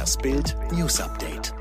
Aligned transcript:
Das 0.00 0.16
Bild 0.16 0.56
News 0.72 0.98
Update. 0.98 1.52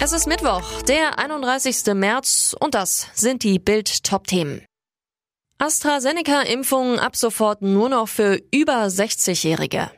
Es 0.00 0.12
ist 0.12 0.28
Mittwoch, 0.28 0.82
der 0.82 1.18
31. 1.18 1.94
März 1.94 2.54
und 2.60 2.76
das 2.76 3.08
sind 3.12 3.42
die 3.42 3.58
Bild 3.58 4.04
Top 4.04 4.28
Themen. 4.28 4.64
AstraZeneca-Impfung 5.58 7.00
ab 7.00 7.16
sofort 7.16 7.60
nur 7.60 7.88
noch 7.88 8.06
für 8.06 8.40
über 8.52 8.84
60-Jährige. 8.84 9.90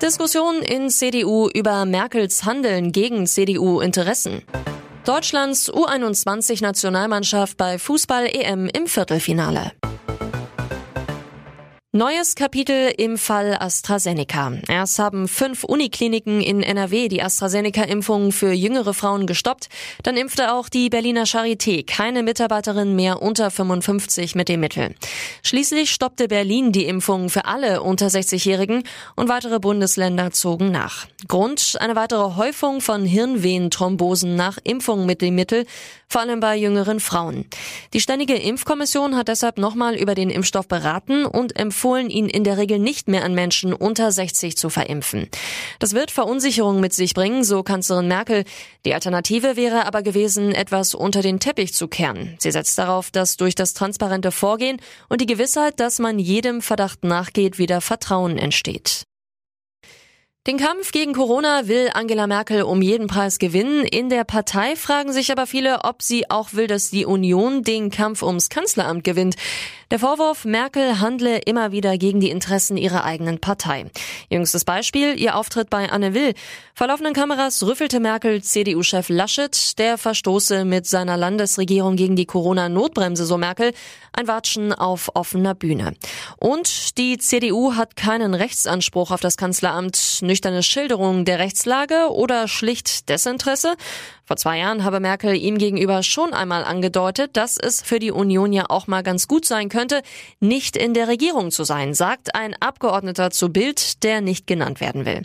Diskussion 0.00 0.62
in 0.62 0.88
CDU 0.88 1.48
über 1.52 1.84
Merkels 1.84 2.44
Handeln 2.44 2.92
gegen 2.92 3.26
CDU-Interessen. 3.26 4.42
Deutschlands 5.04 5.68
U21-Nationalmannschaft 5.72 7.56
bei 7.56 7.76
Fußball-EM 7.76 8.68
im 8.68 8.86
Viertelfinale. 8.86 9.72
Neues 11.96 12.34
Kapitel 12.34 12.92
im 12.98 13.16
Fall 13.16 13.56
AstraZeneca. 13.58 14.52
Erst 14.68 14.98
haben 14.98 15.28
fünf 15.28 15.64
Unikliniken 15.64 16.42
in 16.42 16.62
NRW 16.62 17.08
die 17.08 17.22
AstraZeneca-Impfung 17.22 18.32
für 18.32 18.52
jüngere 18.52 18.92
Frauen 18.92 19.26
gestoppt. 19.26 19.70
Dann 20.02 20.18
impfte 20.18 20.52
auch 20.52 20.68
die 20.68 20.90
Berliner 20.90 21.24
Charité 21.24 21.86
keine 21.86 22.22
Mitarbeiterin 22.22 22.94
mehr 22.94 23.22
unter 23.22 23.50
55 23.50 24.34
mit 24.34 24.50
dem 24.50 24.60
Mittel. 24.60 24.94
Schließlich 25.42 25.90
stoppte 25.90 26.28
Berlin 26.28 26.70
die 26.70 26.84
Impfung 26.84 27.30
für 27.30 27.46
alle 27.46 27.80
unter 27.80 28.08
60-Jährigen 28.08 28.82
und 29.14 29.30
weitere 29.30 29.58
Bundesländer 29.58 30.32
zogen 30.32 30.70
nach. 30.70 31.06
Grund 31.28 31.78
eine 31.80 31.96
weitere 31.96 32.36
Häufung 32.36 32.82
von 32.82 33.06
Hirnvenenthrombosen 33.06 34.36
nach 34.36 34.58
Impfung 34.64 35.06
mit 35.06 35.22
dem 35.22 35.34
Mittel, 35.34 35.64
vor 36.08 36.20
allem 36.20 36.40
bei 36.40 36.56
jüngeren 36.56 37.00
Frauen. 37.00 37.46
Die 37.94 38.00
Ständige 38.00 38.34
Impfkommission 38.34 39.16
hat 39.16 39.28
deshalb 39.28 39.56
nochmal 39.56 39.96
über 39.96 40.14
den 40.14 40.28
Impfstoff 40.30 40.68
beraten 40.68 41.24
und 41.24 41.56
empfohlen, 41.58 41.85
empfohlen, 41.86 42.10
ihn 42.10 42.28
in 42.28 42.42
der 42.42 42.58
Regel 42.58 42.80
nicht 42.80 43.06
mehr 43.06 43.22
an 43.22 43.34
Menschen 43.34 43.72
unter 43.72 44.10
60 44.10 44.56
zu 44.56 44.70
verimpfen. 44.70 45.28
Das 45.78 45.94
wird 45.94 46.10
Verunsicherung 46.10 46.80
mit 46.80 46.92
sich 46.92 47.14
bringen, 47.14 47.44
so 47.44 47.62
Kanzlerin 47.62 48.08
Merkel. 48.08 48.44
Die 48.84 48.92
Alternative 48.92 49.54
wäre 49.54 49.86
aber 49.86 50.02
gewesen, 50.02 50.52
etwas 50.52 50.94
unter 50.94 51.22
den 51.22 51.38
Teppich 51.38 51.74
zu 51.74 51.86
kehren. 51.86 52.34
Sie 52.40 52.50
setzt 52.50 52.76
darauf, 52.76 53.12
dass 53.12 53.36
durch 53.36 53.54
das 53.54 53.72
transparente 53.72 54.32
Vorgehen 54.32 54.80
und 55.08 55.20
die 55.20 55.26
Gewissheit, 55.26 55.78
dass 55.78 56.00
man 56.00 56.18
jedem 56.18 56.60
Verdacht 56.60 57.04
nachgeht, 57.04 57.58
wieder 57.58 57.80
Vertrauen 57.80 58.36
entsteht. 58.36 59.04
Den 60.46 60.58
Kampf 60.58 60.92
gegen 60.92 61.12
Corona 61.12 61.66
will 61.66 61.90
Angela 61.92 62.28
Merkel 62.28 62.62
um 62.62 62.80
jeden 62.80 63.08
Preis 63.08 63.40
gewinnen. 63.40 63.84
In 63.84 64.08
der 64.08 64.22
Partei 64.22 64.76
fragen 64.76 65.12
sich 65.12 65.32
aber 65.32 65.44
viele, 65.44 65.82
ob 65.82 66.02
sie 66.02 66.30
auch 66.30 66.52
will, 66.52 66.68
dass 66.68 66.90
die 66.90 67.04
Union 67.04 67.64
den 67.64 67.90
Kampf 67.90 68.22
ums 68.22 68.48
Kanzleramt 68.48 69.02
gewinnt. 69.02 69.34
Der 69.92 70.00
Vorwurf, 70.00 70.44
Merkel 70.44 70.98
handle 70.98 71.38
immer 71.38 71.70
wieder 71.70 71.96
gegen 71.96 72.18
die 72.18 72.30
Interessen 72.30 72.76
ihrer 72.76 73.04
eigenen 73.04 73.38
Partei. 73.38 73.86
Jüngstes 74.28 74.64
Beispiel, 74.64 75.16
ihr 75.16 75.36
Auftritt 75.36 75.70
bei 75.70 75.88
Anne 75.88 76.12
Will. 76.12 76.34
Vor 76.74 76.88
laufenden 76.88 77.14
Kameras 77.14 77.62
rüffelte 77.62 78.00
Merkel 78.00 78.42
CDU-Chef 78.42 79.08
Laschet, 79.10 79.78
der 79.78 79.96
verstoße 79.96 80.64
mit 80.64 80.88
seiner 80.88 81.16
Landesregierung 81.16 81.94
gegen 81.94 82.16
die 82.16 82.26
Corona-Notbremse, 82.26 83.26
so 83.26 83.38
Merkel, 83.38 83.72
ein 84.12 84.26
Watschen 84.26 84.72
auf 84.72 85.12
offener 85.14 85.54
Bühne. 85.54 85.94
Und 86.40 86.98
die 86.98 87.18
CDU 87.18 87.76
hat 87.76 87.94
keinen 87.94 88.34
Rechtsanspruch 88.34 89.12
auf 89.12 89.20
das 89.20 89.36
Kanzleramt, 89.36 90.18
nüchterne 90.20 90.64
Schilderung 90.64 91.24
der 91.24 91.38
Rechtslage 91.38 92.08
oder 92.10 92.48
schlicht 92.48 93.08
Desinteresse? 93.08 93.76
Vor 94.26 94.36
zwei 94.36 94.58
Jahren 94.58 94.82
habe 94.82 94.98
Merkel 94.98 95.36
ihm 95.36 95.56
gegenüber 95.56 96.02
schon 96.02 96.32
einmal 96.32 96.64
angedeutet, 96.64 97.36
dass 97.36 97.56
es 97.56 97.80
für 97.80 98.00
die 98.00 98.10
Union 98.10 98.52
ja 98.52 98.64
auch 98.68 98.88
mal 98.88 99.04
ganz 99.04 99.28
gut 99.28 99.44
sein 99.44 99.68
könnte, 99.68 100.02
nicht 100.40 100.76
in 100.76 100.94
der 100.94 101.06
Regierung 101.06 101.52
zu 101.52 101.62
sein, 101.62 101.94
sagt 101.94 102.34
ein 102.34 102.54
Abgeordneter 102.58 103.30
zu 103.30 103.52
Bild, 103.52 104.02
der 104.02 104.20
nicht 104.20 104.48
genannt 104.48 104.80
werden 104.80 105.06
will. 105.06 105.22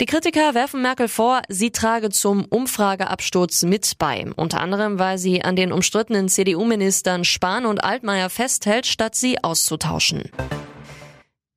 Die 0.00 0.06
Kritiker 0.06 0.54
werfen 0.54 0.80
Merkel 0.80 1.08
vor, 1.08 1.42
sie 1.48 1.72
trage 1.72 2.10
zum 2.10 2.44
Umfrageabsturz 2.44 3.64
mit 3.64 3.98
bei, 3.98 4.26
unter 4.36 4.60
anderem, 4.60 5.00
weil 5.00 5.18
sie 5.18 5.42
an 5.42 5.56
den 5.56 5.72
umstrittenen 5.72 6.28
CDU-Ministern 6.28 7.24
Spahn 7.24 7.66
und 7.66 7.82
Altmaier 7.82 8.30
festhält, 8.30 8.86
statt 8.86 9.16
sie 9.16 9.42
auszutauschen. 9.42 10.30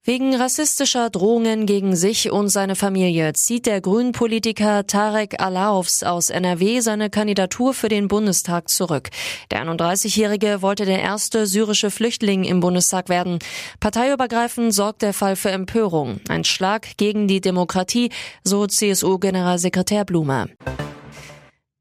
Wegen 0.09 0.33
rassistischer 0.33 1.11
Drohungen 1.11 1.67
gegen 1.67 1.95
sich 1.95 2.31
und 2.31 2.49
seine 2.49 2.75
Familie 2.75 3.31
zieht 3.33 3.67
der 3.67 3.79
Grünen-Politiker 3.79 4.87
Tarek 4.87 5.39
Alaufs 5.39 6.01
aus 6.01 6.31
NRW 6.31 6.79
seine 6.79 7.11
Kandidatur 7.11 7.75
für 7.75 7.89
den 7.89 8.07
Bundestag 8.07 8.69
zurück. 8.69 9.11
Der 9.51 9.63
31-Jährige 9.63 10.63
wollte 10.63 10.85
der 10.85 10.99
erste 10.99 11.45
syrische 11.45 11.91
Flüchtling 11.91 12.43
im 12.43 12.59
Bundestag 12.59 13.07
werden. 13.07 13.37
Parteiübergreifend 13.81 14.73
sorgt 14.73 15.03
der 15.03 15.13
Fall 15.13 15.35
für 15.35 15.51
Empörung. 15.51 16.21
Ein 16.27 16.43
Schlag 16.43 16.97
gegen 16.97 17.27
die 17.27 17.39
Demokratie, 17.39 18.09
so 18.43 18.65
CSU-Generalsekretär 18.65 20.05
Blume. 20.05 20.49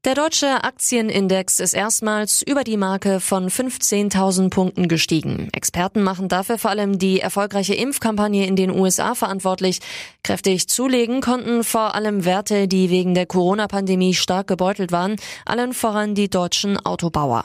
Der 0.05 0.15
deutsche 0.15 0.63
Aktienindex 0.63 1.59
ist 1.59 1.73
erstmals 1.73 2.41
über 2.41 2.63
die 2.63 2.77
Marke 2.77 3.19
von 3.19 3.49
15.000 3.49 4.49
Punkten 4.49 4.87
gestiegen. 4.87 5.49
Experten 5.51 6.03
machen 6.03 6.29
dafür 6.29 6.57
vor 6.57 6.71
allem 6.71 6.97
die 6.97 7.19
erfolgreiche 7.19 7.73
Impfkampagne 7.73 8.47
in 8.47 8.55
den 8.55 8.71
USA 8.71 9.13
verantwortlich. 9.13 9.81
Kräftig 10.23 10.69
zulegen 10.69 11.19
konnten 11.19 11.65
vor 11.65 11.95
allem 11.95 12.23
Werte, 12.23 12.69
die 12.69 12.89
wegen 12.89 13.13
der 13.13 13.25
Corona-Pandemie 13.25 14.13
stark 14.13 14.47
gebeutelt 14.47 14.93
waren, 14.93 15.17
allen 15.45 15.73
voran 15.73 16.15
die 16.15 16.29
deutschen 16.29 16.77
Autobauer. 16.77 17.43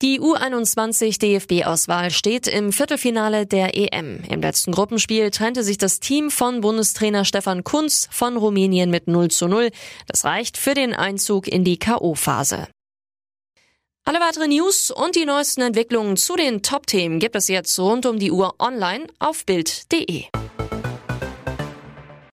Die 0.00 0.20
U21 0.20 1.18
DFB-Auswahl 1.18 2.12
steht 2.12 2.46
im 2.46 2.72
Viertelfinale 2.72 3.46
der 3.46 3.76
EM. 3.76 4.22
Im 4.30 4.40
letzten 4.40 4.70
Gruppenspiel 4.70 5.32
trennte 5.32 5.64
sich 5.64 5.76
das 5.76 5.98
Team 5.98 6.30
von 6.30 6.60
Bundestrainer 6.60 7.24
Stefan 7.24 7.64
Kunz 7.64 8.08
von 8.12 8.36
Rumänien 8.36 8.90
mit 8.90 9.08
0 9.08 9.28
zu 9.28 9.48
0. 9.48 9.70
Das 10.06 10.24
reicht 10.24 10.56
für 10.56 10.74
den 10.74 10.94
Einzug 10.94 11.48
in 11.48 11.64
die 11.64 11.80
K.O.-Phase. 11.80 12.68
Alle 14.04 14.20
weiteren 14.20 14.50
News 14.50 14.92
und 14.92 15.16
die 15.16 15.26
neuesten 15.26 15.62
Entwicklungen 15.62 16.16
zu 16.16 16.36
den 16.36 16.62
Top-Themen 16.62 17.18
gibt 17.18 17.34
es 17.34 17.48
jetzt 17.48 17.76
rund 17.80 18.06
um 18.06 18.20
die 18.20 18.30
Uhr 18.30 18.54
online 18.60 19.08
auf 19.18 19.44
Bild.de. 19.46 20.26